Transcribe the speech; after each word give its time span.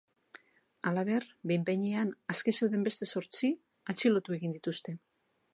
Halaber, 0.91 1.27
behin-behinean 1.51 2.15
aske 2.35 2.55
zeuden 2.57 2.89
beste 2.89 3.11
zortzi 3.15 3.53
atxilotu 3.95 4.39
egin 4.43 4.61
dituzte. 4.61 4.99